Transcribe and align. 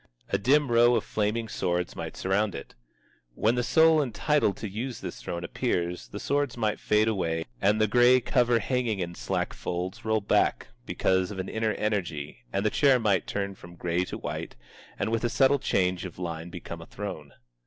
A 0.29 0.39
dim 0.39 0.71
row 0.71 0.95
of 0.95 1.03
flaming 1.03 1.47
swords 1.47 1.95
might 1.95 2.17
surround 2.17 2.55
it. 2.55 2.73
When 3.35 3.53
the 3.53 3.61
soul 3.61 4.01
entitled 4.01 4.57
to 4.57 4.67
use 4.67 4.99
this 4.99 5.21
throne 5.21 5.43
appears, 5.43 6.07
the 6.07 6.19
swords 6.19 6.57
might 6.57 6.79
fade 6.79 7.07
away 7.07 7.45
and 7.61 7.79
the 7.79 7.85
gray 7.85 8.19
cover 8.19 8.57
hanging 8.57 8.97
in 8.97 9.13
slack 9.13 9.53
folds 9.53 10.03
roll 10.03 10.19
back 10.19 10.69
because 10.87 11.29
of 11.29 11.37
an 11.37 11.49
inner 11.49 11.73
energy 11.73 12.39
and 12.51 12.65
the 12.65 12.71
chair 12.71 12.97
might 12.99 13.27
turn 13.27 13.53
from 13.53 13.75
gray 13.75 14.03
to 14.05 14.17
white, 14.17 14.55
and 14.97 15.11
with 15.11 15.23
a 15.23 15.29
subtle 15.29 15.59
change 15.59 16.03
of 16.03 16.17
line 16.17 16.49
become 16.49 16.81
a 16.81 16.87
throne. 16.87 17.33